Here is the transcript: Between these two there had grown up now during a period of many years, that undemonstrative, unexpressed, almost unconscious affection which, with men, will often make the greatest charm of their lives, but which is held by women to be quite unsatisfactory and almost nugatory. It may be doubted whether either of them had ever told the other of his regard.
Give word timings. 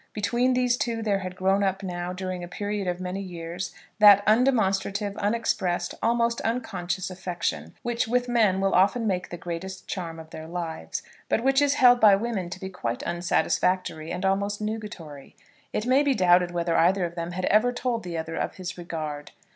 Between 0.13 0.55
these 0.55 0.77
two 0.77 1.03
there 1.03 1.19
had 1.19 1.35
grown 1.35 1.63
up 1.63 1.83
now 1.83 2.11
during 2.11 2.43
a 2.43 2.47
period 2.47 2.87
of 2.87 2.99
many 2.99 3.21
years, 3.21 3.71
that 3.99 4.23
undemonstrative, 4.25 5.15
unexpressed, 5.17 5.93
almost 6.01 6.41
unconscious 6.41 7.11
affection 7.11 7.75
which, 7.83 8.07
with 8.07 8.27
men, 8.27 8.59
will 8.59 8.73
often 8.73 9.05
make 9.05 9.29
the 9.29 9.37
greatest 9.37 9.87
charm 9.87 10.17
of 10.19 10.31
their 10.31 10.47
lives, 10.47 11.03
but 11.29 11.43
which 11.43 11.61
is 11.61 11.75
held 11.75 11.99
by 12.01 12.15
women 12.15 12.49
to 12.49 12.59
be 12.59 12.67
quite 12.67 13.03
unsatisfactory 13.03 14.11
and 14.11 14.25
almost 14.25 14.59
nugatory. 14.59 15.35
It 15.71 15.85
may 15.85 16.01
be 16.01 16.15
doubted 16.15 16.49
whether 16.49 16.75
either 16.75 17.05
of 17.05 17.13
them 17.13 17.33
had 17.33 17.45
ever 17.45 17.71
told 17.71 18.01
the 18.01 18.17
other 18.17 18.35
of 18.37 18.55
his 18.55 18.79
regard. 18.79 19.33